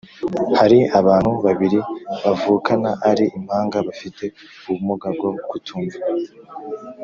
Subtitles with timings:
[0.59, 1.79] hari abantu babiri
[2.23, 4.23] bavukana ari impanga bafite
[4.69, 5.99] ubumuga bwo kutumva